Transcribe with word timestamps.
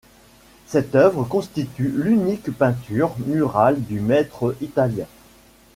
Cette 0.65 0.95
œuvre 0.95 1.25
constitue 1.25 1.93
l'unique 1.95 2.51
peinture 2.57 3.13
murale 3.23 3.79
du 3.83 3.99
maître 3.99 4.55
italien. 4.59 5.05